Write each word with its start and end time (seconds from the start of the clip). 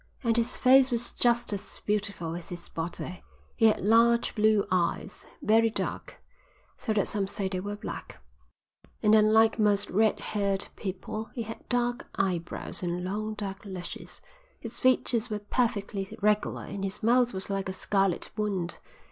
"And 0.23 0.35
his 0.35 0.57
face 0.57 0.89
was 0.89 1.11
just 1.11 1.53
as 1.53 1.79
beautiful 1.85 2.35
as 2.35 2.49
his 2.49 2.69
body. 2.69 3.21
He 3.55 3.67
had 3.67 3.81
large 3.81 4.33
blue 4.33 4.65
eyes, 4.71 5.27
very 5.43 5.69
dark, 5.69 6.19
so 6.75 6.91
that 6.93 7.07
some 7.07 7.27
say 7.27 7.47
they 7.47 7.59
were 7.59 7.75
black, 7.75 8.19
and 9.03 9.13
unlike 9.13 9.59
most 9.59 9.91
red 9.91 10.19
haired 10.19 10.69
people 10.75 11.29
he 11.35 11.43
had 11.43 11.69
dark 11.69 12.07
eyebrows 12.15 12.81
and 12.81 13.03
long 13.03 13.35
dark 13.35 13.61
lashes. 13.63 14.21
His 14.59 14.79
features 14.79 15.29
were 15.29 15.37
perfectly 15.37 16.17
regular 16.19 16.63
and 16.63 16.83
his 16.83 17.03
mouth 17.03 17.31
was 17.31 17.51
like 17.51 17.69
a 17.69 17.71
scarlet 17.71 18.31
wound. 18.35 18.79